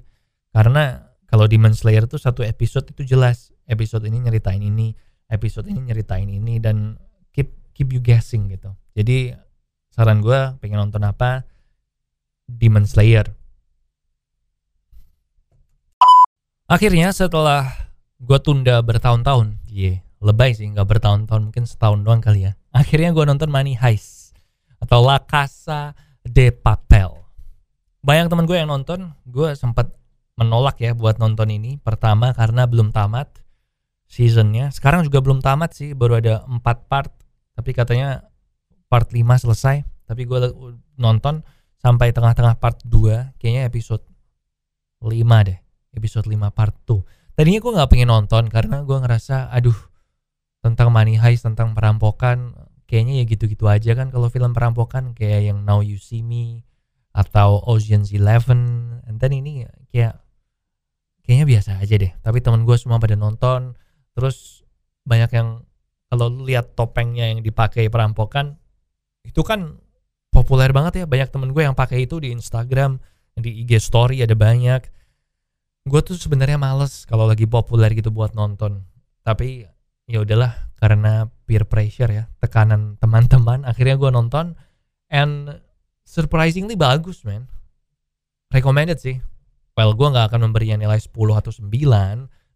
karena 0.56 1.12
kalau 1.28 1.46
Demon 1.46 1.76
Slayer 1.76 2.08
tuh 2.08 2.18
satu 2.18 2.42
episode 2.42 2.88
itu 2.90 3.04
jelas. 3.04 3.52
Episode 3.68 4.08
ini 4.08 4.24
nyeritain 4.24 4.64
ini 4.64 4.96
episode 5.28 5.68
ini 5.68 5.92
nyeritain 5.92 6.28
ini 6.28 6.60
dan 6.64 6.96
keep 7.36 7.52
keep 7.76 7.92
you 7.92 8.00
guessing 8.00 8.48
gitu. 8.48 8.72
Jadi 8.96 9.36
saran 9.92 10.24
gue 10.24 10.56
pengen 10.64 10.88
nonton 10.88 11.04
apa? 11.04 11.44
Demon 12.48 12.88
Slayer. 12.88 13.28
Akhirnya 16.68 17.12
setelah 17.16 17.68
gue 18.20 18.40
tunda 18.44 18.80
bertahun-tahun, 18.84 19.56
yeah, 19.72 20.04
lebay 20.20 20.52
sih, 20.52 20.68
nggak 20.68 20.84
bertahun-tahun, 20.84 21.52
mungkin 21.52 21.64
setahun 21.64 22.04
doang 22.04 22.20
kali 22.20 22.52
ya. 22.52 22.60
Akhirnya 22.76 23.16
gue 23.16 23.24
nonton 23.24 23.48
Money 23.48 23.76
Heist 23.80 24.36
atau 24.84 25.00
La 25.04 25.20
Casa 25.24 25.96
de 26.28 26.52
Papel. 26.52 27.10
Banyak 28.04 28.28
temen 28.28 28.46
gue 28.46 28.58
yang 28.60 28.70
nonton, 28.72 29.16
gue 29.28 29.56
sempat 29.56 29.96
menolak 30.38 30.80
ya 30.80 30.94
buat 30.94 31.18
nonton 31.18 31.50
ini. 31.50 31.82
Pertama 31.82 32.32
karena 32.36 32.70
belum 32.70 32.94
tamat 32.94 33.32
seasonnya. 34.08 34.70
Sekarang 34.72 35.04
juga 35.04 35.20
belum 35.24 35.42
tamat 35.44 35.74
sih, 35.74 35.96
baru 35.98 36.20
ada 36.20 36.36
4 36.48 36.62
part. 36.88 37.12
Tapi 37.58 37.74
katanya 37.74 38.28
part 38.88 39.10
5 39.12 39.24
selesai. 39.44 39.84
Tapi 40.08 40.24
gue 40.24 40.40
nonton 40.96 41.44
sampai 41.82 42.16
tengah-tengah 42.16 42.60
part 42.62 42.80
2, 42.86 43.36
kayaknya 43.42 43.68
episode 43.68 44.06
5 45.02 45.48
deh 45.48 45.60
episode 45.94 46.26
5 46.26 46.54
part 46.54 46.74
2 46.86 47.38
tadinya 47.38 47.60
gue 47.62 47.72
nggak 47.78 47.90
pengen 47.90 48.10
nonton 48.10 48.44
karena 48.50 48.82
gue 48.82 48.98
ngerasa 48.98 49.54
aduh 49.54 49.78
tentang 50.62 50.90
money 50.90 51.22
heist 51.22 51.46
tentang 51.46 51.78
perampokan 51.78 52.54
kayaknya 52.88 53.22
ya 53.22 53.26
gitu-gitu 53.28 53.68
aja 53.68 53.92
kan 53.94 54.08
kalau 54.10 54.32
film 54.32 54.56
perampokan 54.56 55.12
kayak 55.12 55.52
yang 55.52 55.68
Now 55.68 55.84
You 55.84 56.00
See 56.00 56.24
Me 56.24 56.64
atau 57.12 57.60
Ocean's 57.68 58.16
Eleven. 58.16 58.90
Then 59.20 59.34
ini 59.36 59.68
kayak 59.92 60.22
kayaknya 61.28 61.46
biasa 61.46 61.70
aja 61.84 61.96
deh. 62.00 62.12
Tapi 62.24 62.40
teman 62.40 62.64
gue 62.64 62.78
semua 62.80 62.98
pada 62.98 63.20
nonton. 63.20 63.76
Terus 64.16 64.64
banyak 65.04 65.32
yang 65.36 65.68
kalau 66.08 66.32
lihat 66.48 66.80
topengnya 66.80 67.28
yang 67.28 67.44
dipakai 67.44 67.92
perampokan 67.92 68.56
itu 69.28 69.44
kan 69.44 69.76
populer 70.32 70.72
banget 70.72 71.04
ya. 71.04 71.06
Banyak 71.06 71.30
temen 71.34 71.52
gue 71.52 71.64
yang 71.68 71.76
pakai 71.76 72.08
itu 72.08 72.24
di 72.24 72.32
Instagram 72.32 73.04
di 73.36 73.68
IG 73.68 73.84
story 73.84 74.24
ada 74.24 74.34
banyak. 74.34 74.88
Gue 75.88 76.02
tuh 76.04 76.16
sebenarnya 76.16 76.56
males 76.56 77.04
kalau 77.04 77.28
lagi 77.28 77.44
populer 77.44 77.92
gitu 77.98 78.14
buat 78.14 78.32
nonton. 78.32 78.88
Tapi 79.26 79.68
ya 80.08 80.24
udahlah 80.24 80.67
karena 80.78 81.26
peer 81.50 81.66
pressure 81.66 82.10
ya 82.10 82.30
tekanan 82.38 83.02
teman-teman. 83.02 83.66
Akhirnya 83.66 83.98
gue 83.98 84.10
nonton 84.14 84.54
and 85.10 85.58
surprisingly 86.06 86.78
bagus 86.78 87.26
man 87.26 87.50
recommended 88.54 89.02
sih. 89.02 89.18
Well 89.74 89.98
gue 89.98 90.08
nggak 90.08 90.34
akan 90.34 90.50
memberinya 90.50 90.78
nilai 90.78 91.02
10 91.02 91.14
atau 91.34 91.52
9 91.54 91.70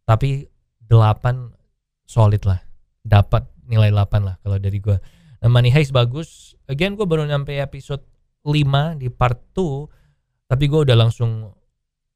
tapi 0.05 0.45
8 0.85 2.05
solid 2.05 2.43
lah. 2.45 2.61
Dapat 3.01 3.49
nilai 3.65 3.89
8 3.89 4.21
lah 4.21 4.37
kalau 4.45 4.57
dari 4.61 4.77
gue 4.77 4.97
nah, 5.41 5.49
Money 5.49 5.73
Heist 5.73 5.89
bagus. 5.93 6.53
Again 6.69 6.93
gue 6.93 7.05
baru 7.09 7.25
nyampe 7.25 7.57
episode 7.57 8.05
5 8.45 9.01
di 9.01 9.09
part 9.09 9.41
2 9.57 10.49
tapi 10.49 10.69
gue 10.69 10.79
udah 10.85 10.97
langsung 10.97 11.49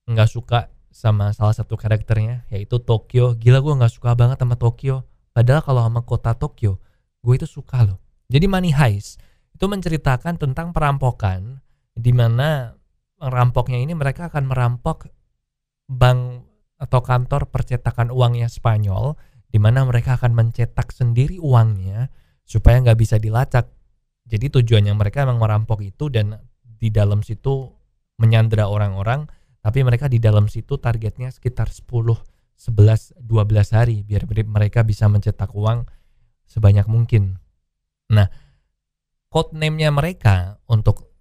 nggak 0.05 0.29
suka 0.29 0.69
sama 0.93 1.33
salah 1.33 1.57
satu 1.57 1.73
karakternya 1.73 2.45
yaitu 2.53 2.77
Tokyo. 2.77 3.33
Gila 3.33 3.65
gue 3.65 3.73
nggak 3.73 3.93
suka 3.97 4.13
banget 4.13 4.37
sama 4.37 4.53
Tokyo 4.53 5.14
padahal 5.35 5.61
kalau 5.61 5.83
sama 5.83 6.01
kota 6.07 6.31
Tokyo 6.39 6.79
gue 7.19 7.35
itu 7.35 7.43
suka 7.43 7.83
loh. 7.83 7.99
Jadi 8.31 8.47
Money 8.47 8.71
Heist 8.71 9.19
itu 9.51 9.65
menceritakan 9.67 10.39
tentang 10.39 10.71
perampokan 10.71 11.59
di 11.91 12.15
mana 12.15 12.71
rampoknya 13.19 13.83
ini 13.83 13.91
mereka 13.91 14.31
akan 14.31 14.47
merampok 14.47 15.11
bank 15.91 16.47
atau 16.79 16.99
kantor 17.03 17.51
percetakan 17.51 18.11
uangnya 18.11 18.47
Spanyol 18.47 19.15
di 19.51 19.59
mana 19.59 19.83
mereka 19.87 20.19
akan 20.19 20.35
mencetak 20.35 20.91
sendiri 20.91 21.39
uangnya 21.39 22.11
supaya 22.43 22.79
nggak 22.83 22.99
bisa 22.99 23.15
dilacak. 23.19 23.71
Jadi 24.25 24.49
tujuannya 24.59 24.93
mereka 24.95 25.23
memang 25.23 25.39
merampok 25.43 25.85
itu 25.85 26.09
dan 26.09 26.39
di 26.61 26.89
dalam 26.91 27.23
situ 27.23 27.71
menyandera 28.19 28.67
orang-orang 28.67 29.27
tapi 29.65 29.81
mereka 29.81 30.05
di 30.05 30.21
dalam 30.21 30.45
situ 30.45 30.77
targetnya 30.77 31.33
sekitar 31.33 31.73
10 31.73 31.89
11 32.55 33.19
12 33.19 33.75
hari 33.75 34.01
biar 34.07 34.25
mereka 34.47 34.81
bisa 34.87 35.05
mencetak 35.11 35.51
uang 35.51 35.85
sebanyak 36.47 36.87
mungkin. 36.87 37.37
Nah, 38.11 38.29
code 39.29 39.53
name-nya 39.57 39.91
mereka 39.91 40.61
untuk 40.69 41.11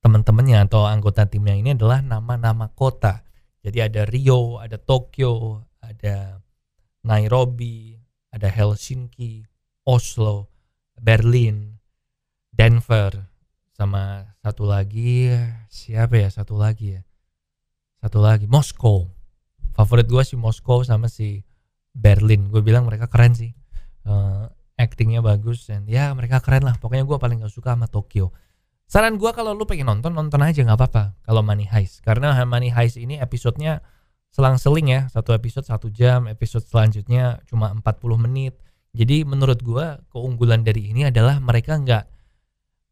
teman-temannya 0.00 0.70
atau 0.70 0.86
anggota 0.86 1.26
timnya 1.26 1.58
ini 1.58 1.74
adalah 1.74 1.98
nama-nama 2.00 2.70
kota. 2.70 3.26
Jadi 3.60 3.78
ada 3.82 4.06
Rio, 4.06 4.62
ada 4.62 4.78
Tokyo, 4.78 5.66
ada 5.82 6.38
Nairobi, 7.02 7.98
ada 8.30 8.46
Helsinki, 8.46 9.42
Oslo, 9.82 10.46
Berlin, 10.94 11.80
Denver, 12.54 13.28
sama 13.78 14.34
satu 14.42 14.66
lagi 14.66 15.30
siapa 15.70 16.18
ya 16.18 16.26
satu 16.34 16.58
lagi 16.58 16.98
ya 16.98 17.02
satu 18.02 18.18
lagi 18.18 18.50
Moskow 18.50 19.06
favorit 19.78 20.10
gue 20.10 20.22
sih 20.26 20.34
Moskow 20.34 20.82
sama 20.82 21.06
si 21.06 21.46
Berlin. 21.94 22.50
Gue 22.50 22.66
bilang 22.66 22.90
mereka 22.90 23.06
keren 23.06 23.38
sih. 23.38 23.54
Uh, 24.02 24.50
actingnya 24.74 25.22
bagus 25.22 25.70
dan 25.70 25.86
ya 25.86 26.10
mereka 26.18 26.42
keren 26.42 26.66
lah. 26.66 26.74
Pokoknya 26.82 27.06
gue 27.06 27.14
paling 27.14 27.46
gak 27.46 27.54
suka 27.54 27.78
sama 27.78 27.86
Tokyo. 27.86 28.34
Saran 28.88 29.20
gue 29.20 29.30
kalau 29.36 29.52
lu 29.52 29.68
pengen 29.68 29.86
nonton 29.86 30.16
nonton 30.16 30.40
aja 30.40 30.64
nggak 30.64 30.80
apa-apa 30.80 31.14
kalau 31.22 31.44
Money 31.44 31.68
Heist. 31.68 32.02
Karena 32.02 32.32
Money 32.48 32.72
Heist 32.72 32.96
ini 32.98 33.20
episodenya 33.20 33.84
selang-seling 34.32 34.88
ya. 34.90 35.00
Satu 35.12 35.30
episode 35.36 35.68
satu 35.68 35.92
jam 35.92 36.26
episode 36.26 36.64
selanjutnya 36.64 37.38
cuma 37.46 37.70
40 37.70 37.84
menit. 38.24 38.56
Jadi 38.96 39.22
menurut 39.28 39.60
gue 39.60 39.86
keunggulan 40.08 40.64
dari 40.64 40.90
ini 40.90 41.06
adalah 41.06 41.36
mereka 41.38 41.76
nggak 41.76 42.04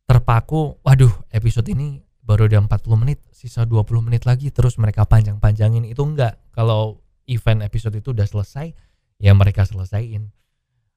terpaku 0.06 0.78
waduh 0.86 1.10
episode 1.34 1.66
ini 1.66 2.05
baru 2.26 2.50
ada 2.50 2.58
40 2.58 3.02
menit 3.06 3.22
sisa 3.30 3.62
20 3.62 3.86
menit 4.02 4.26
lagi 4.26 4.50
terus 4.50 4.74
mereka 4.82 5.06
panjang-panjangin. 5.06 5.86
Itu 5.86 6.02
enggak. 6.02 6.42
Kalau 6.50 6.98
event 7.30 7.62
episode 7.62 7.94
itu 7.94 8.10
udah 8.10 8.26
selesai 8.26 8.74
ya 9.22 9.32
mereka 9.32 9.62
selesaiin. 9.62 10.26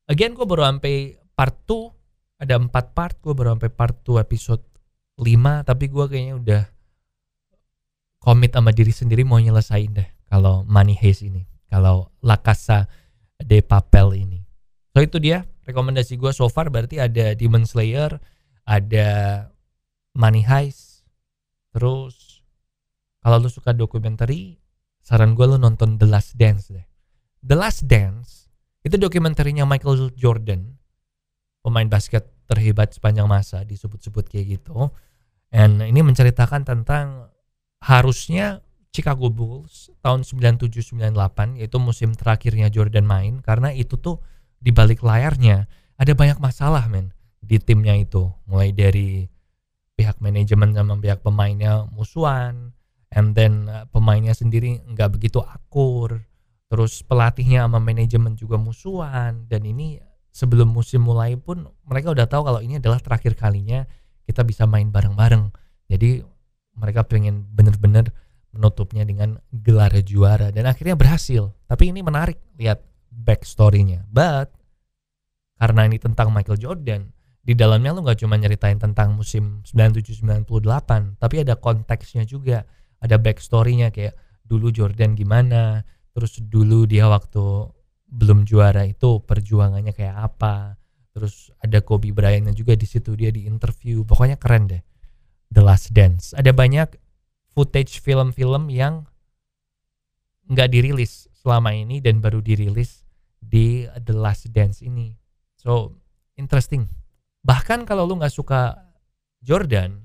Again 0.09 0.33
gue 0.33 0.45
baru 0.49 0.65
sampai 0.65 1.21
part 1.37 1.53
2 1.69 2.41
ada 2.41 2.57
4 2.57 2.73
part 2.97 3.15
gue 3.21 3.33
baru 3.37 3.53
sampai 3.53 3.69
part 3.69 3.95
2 4.01 4.25
episode 4.25 4.63
5 5.21 5.69
tapi 5.69 5.85
gue 5.85 6.05
kayaknya 6.09 6.35
udah 6.41 6.63
komit 8.19 8.51
sama 8.57 8.73
diri 8.73 8.91
sendiri 8.91 9.21
mau 9.21 9.37
nyelesain 9.37 9.93
deh 9.93 10.09
kalau 10.27 10.65
Money 10.65 10.97
Heist 10.97 11.21
ini 11.23 11.45
kalau 11.69 12.09
La 12.25 12.41
Casa 12.41 12.89
de 13.37 13.61
Papel 13.61 14.25
ini. 14.25 14.41
So 14.97 15.05
itu 15.05 15.21
dia 15.21 15.45
rekomendasi 15.69 16.17
gue 16.17 16.33
so 16.33 16.49
far 16.49 16.73
berarti 16.73 16.97
ada 16.97 17.37
Demon 17.37 17.69
Slayer 17.69 18.17
ada 18.65 19.07
Money 20.17 20.41
Heist 20.41 20.88
terus 21.71 22.45
kalau 23.19 23.37
lu 23.43 23.49
suka 23.51 23.75
dokumenter 23.75 24.31
saran 25.03 25.33
gue 25.33 25.45
lu 25.45 25.57
nonton 25.57 25.99
The 25.99 26.07
Last 26.07 26.37
Dance 26.37 26.71
deh. 26.71 26.85
The 27.43 27.55
Last 27.55 27.87
Dance 27.87 28.51
itu 28.85 28.95
dokumenterinya 28.95 29.67
Michael 29.67 30.15
Jordan 30.15 30.79
pemain 31.59 31.87
basket 31.87 32.31
terhebat 32.47 32.95
sepanjang 32.95 33.27
masa 33.27 33.67
disebut-sebut 33.67 34.25
kayak 34.31 34.59
gitu. 34.59 34.89
And 35.49 35.81
ini 35.81 36.05
menceritakan 36.05 36.63
tentang 36.63 37.33
harusnya 37.83 38.61
Chicago 38.89 39.29
Bulls 39.29 39.93
tahun 40.01 40.25
97-98 40.25 41.61
yaitu 41.61 41.77
musim 41.77 42.17
terakhirnya 42.17 42.73
Jordan 42.73 43.05
main 43.05 43.39
karena 43.39 43.69
itu 43.69 43.97
tuh 44.01 44.17
di 44.59 44.73
balik 44.73 45.05
layarnya 45.05 45.69
ada 45.99 46.11
banyak 46.15 46.41
masalah 46.41 46.87
men 46.89 47.13
di 47.39 47.61
timnya 47.61 47.93
itu. 47.95 48.29
Mulai 48.49 48.73
dari 48.73 49.29
pihak 49.99 50.23
manajemen 50.23 50.71
sama 50.71 50.95
pihak 50.95 51.19
pemainnya 51.19 51.83
musuhan 51.91 52.71
and 53.11 53.35
then 53.35 53.67
uh, 53.67 53.83
pemainnya 53.91 54.31
sendiri 54.31 54.79
nggak 54.87 55.19
begitu 55.19 55.43
akur 55.43 56.23
terus 56.71 57.03
pelatihnya 57.03 57.67
sama 57.67 57.83
manajemen 57.83 58.39
juga 58.39 58.55
musuhan 58.55 59.43
dan 59.51 59.67
ini 59.67 59.99
sebelum 60.31 60.71
musim 60.71 61.03
mulai 61.03 61.35
pun 61.35 61.67
mereka 61.83 62.15
udah 62.15 62.31
tahu 62.31 62.47
kalau 62.47 62.63
ini 62.63 62.79
adalah 62.79 63.03
terakhir 63.03 63.35
kalinya 63.35 63.83
kita 64.23 64.47
bisa 64.47 64.63
main 64.63 64.87
bareng-bareng 64.87 65.51
jadi 65.91 66.23
mereka 66.79 67.03
pengen 67.03 67.43
bener-bener 67.51 68.07
menutupnya 68.49 69.05
dengan 69.05 69.37
gelar 69.53 69.93
juara 70.01 70.49
dan 70.49 70.65
akhirnya 70.65 70.97
berhasil. 70.97 71.53
Tapi 71.69 71.93
ini 71.93 72.01
menarik 72.01 72.39
lihat 72.57 72.81
backstory-nya. 73.13 74.09
But 74.09 74.49
karena 75.59 75.85
ini 75.85 76.01
tentang 76.01 76.33
Michael 76.33 76.57
Jordan, 76.57 77.13
di 77.39 77.53
dalamnya 77.55 77.95
lu 77.95 78.03
nggak 78.03 78.19
cuma 78.21 78.35
nyeritain 78.35 78.77
tentang 78.77 79.15
musim 79.15 79.63
97-98, 79.63 81.17
tapi 81.17 81.35
ada 81.41 81.55
konteksnya 81.55 82.27
juga, 82.27 82.67
ada 82.99 83.15
backstory-nya 83.15 83.89
kayak 83.89 84.13
dulu 84.43 84.69
Jordan 84.69 85.15
gimana, 85.15 85.81
terus 86.11 86.41
dulu 86.43 86.83
dia 86.83 87.07
waktu 87.07 87.69
belum 88.09 88.43
juara 88.43 88.83
itu 88.89 89.21
perjuangannya 89.23 89.93
kayak 89.93 90.17
apa, 90.17 90.75
terus 91.13 91.53
ada 91.61 91.79
Kobe 91.79 92.11
Bryant 92.11 92.51
juga 92.53 92.73
di 92.75 92.85
situ 92.89 93.15
dia 93.15 93.29
di 93.29 93.45
interview, 93.47 94.03
pokoknya 94.03 94.35
keren 94.35 94.65
deh. 94.67 94.83
The 95.49 95.65
Last 95.65 95.89
Dance. 95.97 96.37
Ada 96.37 96.53
banyak 96.53 96.93
footage 97.57 98.05
film-film 98.05 98.69
yang 98.69 99.09
nggak 100.49 100.69
dirilis 100.69 101.25
selama 101.33 101.73
ini 101.73 102.01
dan 102.01 102.21
baru 102.21 102.41
dirilis 102.41 103.01
di 103.41 103.85
The 103.89 104.13
Last 104.13 104.49
Dance 104.53 104.85
ini. 104.85 105.17
So 105.57 105.97
interesting. 106.37 106.98
Bahkan 107.43 107.87
kalau 107.87 108.03
lu 108.03 108.19
nggak 108.19 108.33
suka 108.33 108.75
Jordan, 109.39 109.95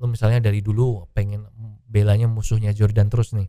lu 0.00 0.06
misalnya 0.08 0.40
dari 0.44 0.60
dulu 0.60 1.08
pengen 1.16 1.48
belanya 1.88 2.28
musuhnya 2.28 2.76
Jordan 2.76 3.08
terus 3.08 3.32
nih, 3.32 3.48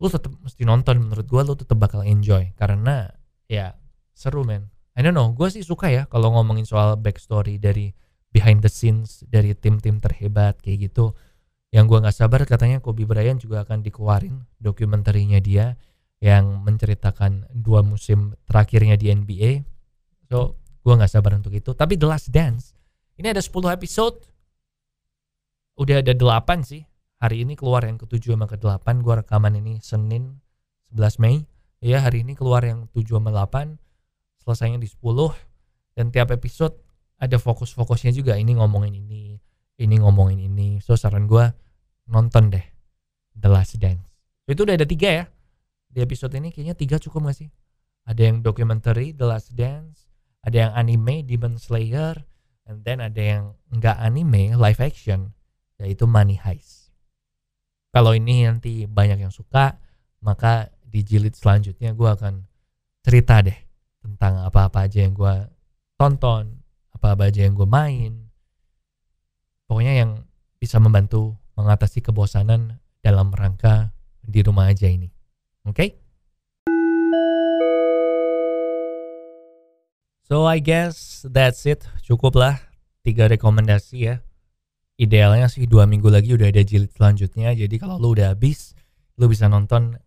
lu 0.00 0.08
tetap 0.08 0.32
mesti 0.40 0.64
nonton. 0.64 1.00
Menurut 1.04 1.26
gua 1.28 1.44
lu 1.44 1.54
tetap 1.56 1.76
bakal 1.76 2.02
enjoy 2.02 2.52
karena 2.56 3.12
ya 3.48 3.76
seru 4.16 4.44
men. 4.46 4.72
I 4.94 5.02
don't 5.02 5.18
know, 5.18 5.34
gue 5.34 5.50
sih 5.50 5.66
suka 5.66 5.90
ya 5.90 6.06
kalau 6.06 6.30
ngomongin 6.38 6.62
soal 6.62 6.94
backstory 6.94 7.58
dari 7.58 7.90
behind 8.30 8.62
the 8.62 8.70
scenes 8.70 9.26
dari 9.26 9.54
tim-tim 9.58 9.98
terhebat 9.98 10.58
kayak 10.62 10.90
gitu 10.90 11.18
yang 11.74 11.90
gue 11.90 11.98
nggak 11.98 12.14
sabar 12.14 12.46
katanya 12.46 12.78
Kobe 12.78 13.02
Bryant 13.02 13.42
juga 13.42 13.66
akan 13.66 13.82
dikeluarin 13.82 14.46
dokumenterinya 14.62 15.42
dia 15.42 15.74
yang 16.22 16.62
menceritakan 16.62 17.50
dua 17.50 17.82
musim 17.82 18.38
terakhirnya 18.46 18.94
di 18.94 19.10
NBA 19.10 19.66
so 20.30 20.58
gue 20.84 20.92
nggak 20.92 21.10
sabar 21.10 21.32
untuk 21.40 21.56
itu. 21.56 21.72
Tapi 21.72 21.96
The 21.96 22.06
Last 22.06 22.28
Dance 22.28 22.76
ini 23.16 23.32
ada 23.32 23.40
10 23.40 23.50
episode. 23.72 24.20
Udah 25.80 26.04
ada 26.04 26.12
8 26.12 26.62
sih. 26.62 26.84
Hari 27.24 27.40
ini 27.48 27.56
keluar 27.56 27.88
yang 27.88 27.96
ke-7 27.96 28.36
sama 28.36 28.44
ke-8 28.44 29.00
gue 29.00 29.14
rekaman 29.24 29.56
ini 29.56 29.80
Senin 29.80 30.44
11 30.92 31.22
Mei. 31.24 31.48
Ya 31.80 32.04
hari 32.04 32.20
ini 32.20 32.36
keluar 32.36 32.60
yang 32.60 32.84
7 32.92 33.16
sama 33.16 33.32
8 33.32 33.80
selesainya 34.44 34.76
di 34.76 34.88
10 34.88 35.32
dan 35.96 36.12
tiap 36.12 36.28
episode 36.36 36.76
ada 37.16 37.40
fokus-fokusnya 37.40 38.12
juga. 38.12 38.36
Ini 38.36 38.60
ngomongin 38.60 38.92
ini 38.92 39.40
ini 39.80 39.94
ngomongin 39.98 40.38
ini. 40.38 40.78
So 40.84 40.94
saran 40.94 41.24
gue 41.24 41.48
nonton 42.12 42.52
deh 42.52 42.66
The 43.32 43.48
Last 43.48 43.80
Dance. 43.80 44.04
Itu 44.44 44.68
udah 44.68 44.76
ada 44.76 44.86
tiga 44.86 45.08
ya. 45.08 45.24
Di 45.88 46.02
episode 46.02 46.34
ini 46.36 46.50
kayaknya 46.50 46.74
tiga 46.76 46.96
cukup 46.98 47.30
gak 47.30 47.46
sih? 47.46 47.48
Ada 48.04 48.28
yang 48.28 48.44
documentary 48.44 49.16
The 49.16 49.24
Last 49.24 49.56
Dance, 49.56 50.03
ada 50.44 50.56
yang 50.68 50.72
anime 50.76 51.24
Demon 51.24 51.56
Slayer, 51.56 52.20
and 52.68 52.84
then 52.84 53.00
ada 53.00 53.20
yang 53.20 53.44
nggak 53.72 53.96
anime 53.96 54.52
live 54.56 54.80
action 54.80 55.32
yaitu 55.80 56.04
Money 56.06 56.38
Heist. 56.38 56.92
Kalau 57.90 58.14
ini 58.14 58.46
nanti 58.46 58.86
banyak 58.86 59.22
yang 59.24 59.34
suka, 59.34 59.80
maka 60.22 60.70
di 60.84 61.02
jilid 61.02 61.34
selanjutnya 61.34 61.94
gue 61.94 62.10
akan 62.10 62.46
cerita 63.02 63.42
deh 63.42 63.56
tentang 64.02 64.42
apa-apa 64.44 64.86
aja 64.86 65.02
yang 65.02 65.14
gue 65.16 65.34
tonton, 65.98 66.62
apa-apa 66.94 67.30
aja 67.32 67.46
yang 67.46 67.56
gue 67.56 67.66
main. 67.66 68.12
Pokoknya 69.66 70.04
yang 70.04 70.10
bisa 70.60 70.78
membantu 70.78 71.34
mengatasi 71.54 72.02
kebosanan 72.02 72.78
dalam 73.02 73.30
rangka 73.30 73.94
di 74.22 74.40
rumah 74.42 74.70
aja 74.70 74.88
ini. 74.90 75.08
Oke? 75.64 75.74
Okay? 75.74 75.90
So 80.24 80.48
I 80.48 80.60
guess 80.60 81.24
that's 81.28 81.68
it. 81.68 81.84
Cukuplah 82.04 82.56
tiga 83.04 83.28
rekomendasi 83.28 83.96
ya. 84.08 84.24
Idealnya 84.96 85.50
sih 85.50 85.68
dua 85.68 85.84
minggu 85.84 86.08
lagi 86.08 86.32
udah 86.32 86.48
ada 86.48 86.64
jilid 86.64 86.90
selanjutnya. 86.96 87.52
Jadi 87.52 87.76
kalau 87.76 88.00
lu 88.00 88.16
udah 88.16 88.32
habis, 88.32 88.72
lu 89.20 89.28
bisa 89.28 89.50
nonton, 89.50 90.00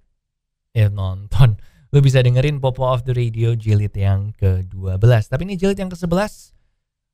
eh 0.73 0.89
nonton, 0.89 1.59
lu 1.93 1.99
bisa 2.01 2.25
dengerin 2.25 2.57
Popo 2.57 2.87
of 2.87 3.05
the 3.05 3.13
Radio 3.13 3.53
jilid 3.53 3.93
yang 3.93 4.33
ke-12. 4.41 4.97
Tapi 5.29 5.41
ini 5.45 5.55
jilid 5.59 5.77
yang 5.77 5.93
ke-11 5.93 6.55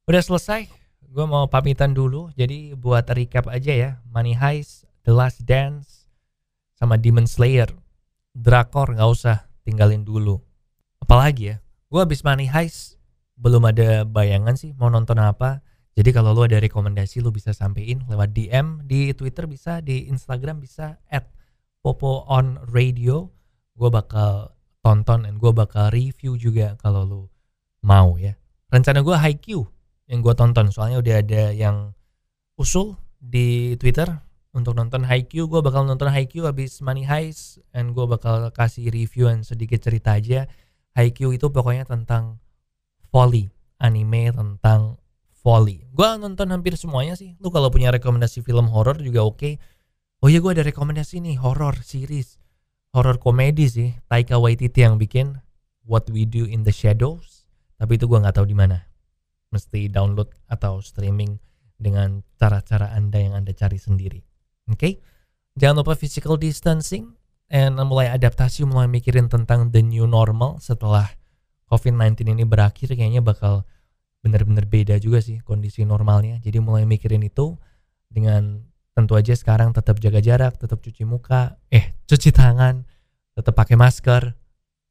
udah 0.03 0.19
selesai 0.19 0.83
gue 1.13 1.25
mau 1.29 1.45
pamitan 1.45 1.93
dulu. 1.93 2.33
Jadi 2.33 2.73
buat 2.73 3.05
recap 3.05 3.45
aja 3.45 3.71
ya, 3.71 3.91
Money 4.09 4.33
Heist, 4.33 4.89
The 5.05 5.13
Last 5.13 5.45
Dance, 5.45 6.09
sama 6.73 6.97
Demon 6.97 7.29
Slayer. 7.29 7.69
Drakor 8.33 8.97
nggak 8.97 9.09
usah 9.13 9.45
tinggalin 9.61 10.01
dulu. 10.01 10.41
Apalagi 10.97 11.53
ya, 11.53 11.55
gue 11.93 12.01
habis 12.01 12.25
Money 12.25 12.49
Heist 12.49 12.97
belum 13.37 13.69
ada 13.69 14.01
bayangan 14.01 14.57
sih 14.57 14.73
mau 14.73 14.89
nonton 14.89 15.21
apa. 15.21 15.61
Jadi 15.93 16.09
kalau 16.09 16.33
lu 16.33 16.41
ada 16.41 16.57
rekomendasi 16.57 17.21
lu 17.21 17.29
bisa 17.29 17.53
sampein 17.53 18.01
lewat 18.09 18.33
DM 18.33 18.81
di 18.81 19.13
Twitter 19.13 19.45
bisa, 19.45 19.77
di 19.77 20.09
Instagram 20.09 20.57
bisa 20.57 20.97
at 21.05 21.29
Popo 21.85 22.25
on 22.25 22.57
Radio. 22.73 23.29
Gue 23.77 23.93
bakal 23.93 24.57
tonton 24.81 25.29
dan 25.29 25.37
gue 25.37 25.53
bakal 25.53 25.93
review 25.93 26.33
juga 26.33 26.73
kalau 26.81 27.05
lu 27.05 27.21
mau 27.85 28.17
ya. 28.17 28.33
Rencana 28.73 29.05
gue 29.05 29.13
high 29.13 29.37
Q 29.37 29.61
yang 30.09 30.25
gue 30.25 30.33
tonton 30.33 30.73
soalnya 30.73 30.97
udah 30.97 31.15
ada 31.21 31.43
yang 31.53 31.93
usul 32.57 32.97
di 33.21 33.77
Twitter 33.77 34.09
untuk 34.53 34.73
nonton 34.77 35.05
Haikyuu 35.05 35.45
gue 35.45 35.61
bakal 35.61 35.85
nonton 35.85 36.09
Haikyuu 36.09 36.49
habis 36.49 36.81
Money 36.81 37.05
Heist 37.05 37.61
and 37.73 37.93
gue 37.93 38.05
bakal 38.05 38.49
kasih 38.49 38.89
review 38.89 39.29
dan 39.29 39.45
sedikit 39.45 39.81
cerita 39.81 40.17
aja 40.17 40.49
Haikyuu 40.93 41.35
itu 41.35 41.49
pokoknya 41.49 41.89
tentang 41.89 42.37
volley 43.09 43.49
anime 43.81 44.33
tentang 44.33 44.97
volley 45.41 45.85
gue 45.91 46.07
nonton 46.21 46.49
hampir 46.53 46.77
semuanya 46.77 47.17
sih 47.17 47.35
lu 47.41 47.49
kalau 47.49 47.73
punya 47.73 47.89
rekomendasi 47.89 48.45
film 48.45 48.69
horor 48.69 48.97
juga 49.01 49.25
oke 49.25 49.37
okay. 49.37 49.53
oh 50.21 50.29
iya 50.29 50.39
gue 50.39 50.51
ada 50.53 50.63
rekomendasi 50.65 51.19
nih 51.21 51.35
horror 51.41 51.81
series 51.81 52.37
horror 52.93 53.17
komedi 53.17 53.65
sih 53.69 53.89
Taika 54.07 54.37
Waititi 54.37 54.85
yang 54.85 55.01
bikin 55.01 55.41
What 55.83 56.07
We 56.13 56.29
Do 56.29 56.45
in 56.45 56.63
the 56.63 56.73
Shadows 56.73 57.43
tapi 57.77 57.99
itu 57.99 58.07
gue 58.07 58.17
nggak 58.21 58.39
tahu 58.39 58.47
di 58.47 58.55
mana 58.55 58.93
mesti 59.53 59.85
download 59.93 60.33
atau 60.49 60.81
streaming 60.81 61.37
dengan 61.77 62.25
cara-cara 62.41 62.89
Anda 62.97 63.21
yang 63.21 63.37
Anda 63.37 63.53
cari 63.53 63.77
sendiri. 63.77 64.23
Oke? 64.73 64.77
Okay? 64.79 64.93
Jangan 65.53 65.85
lupa 65.85 65.93
physical 65.93 66.41
distancing 66.41 67.13
and 67.51 67.79
mulai 67.87 68.11
adaptasi, 68.13 68.63
mulai 68.67 68.87
mikirin 68.87 69.27
tentang 69.27 69.71
the 69.73 69.81
new 69.83 70.05
normal 70.05 70.61
setelah 70.63 71.09
COVID-19 71.71 72.29
ini 72.29 72.45
berakhir 72.45 72.93
kayaknya 72.93 73.25
bakal 73.25 73.65
benar-benar 74.23 74.69
beda 74.69 74.95
juga 75.01 75.19
sih 75.19 75.43
kondisi 75.43 75.83
normalnya. 75.83 76.39
Jadi 76.39 76.61
mulai 76.63 76.87
mikirin 76.87 77.25
itu 77.25 77.57
dengan 78.07 78.63
tentu 78.93 79.17
aja 79.17 79.33
sekarang 79.33 79.73
tetap 79.73 79.97
jaga 79.97 80.21
jarak, 80.21 80.55
tetap 80.55 80.79
cuci 80.79 81.03
muka, 81.03 81.57
eh 81.73 81.97
cuci 82.05 82.29
tangan, 82.29 82.85
tetap 83.33 83.57
pakai 83.57 83.75
masker 83.75 84.37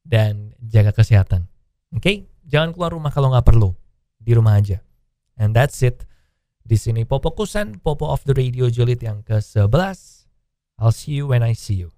dan 0.02 0.52
jaga 0.58 0.90
kesehatan. 0.90 1.46
Oke? 1.94 2.02
Okay? 2.02 2.16
Jangan 2.42 2.74
keluar 2.74 2.90
rumah 2.90 3.14
kalau 3.14 3.30
nggak 3.30 3.46
perlu 3.46 3.70
di 4.18 4.34
rumah 4.34 4.58
aja. 4.58 4.82
And 5.38 5.54
that's 5.54 5.80
it. 5.80 6.02
Di 6.62 6.74
sini 6.78 7.06
Popo 7.06 7.34
Kusan, 7.34 7.78
Popo 7.78 8.10
of 8.10 8.26
the 8.26 8.34
Radio 8.34 8.66
Julid 8.66 9.02
yang 9.02 9.22
ke-11. 9.22 9.70
I'll 10.82 10.94
see 10.94 11.14
you 11.14 11.30
when 11.30 11.46
I 11.46 11.54
see 11.54 11.78
you. 11.78 11.94